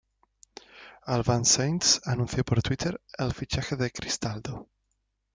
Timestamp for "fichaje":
3.35-3.75